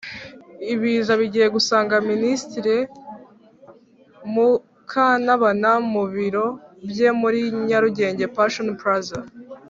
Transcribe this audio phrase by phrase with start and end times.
[0.73, 2.73] Ibiza bigiye gusanga Ministre
[4.33, 6.45] Mukantabana mubiro
[6.89, 9.19] bye muli Nyarugenge Pension Plazza.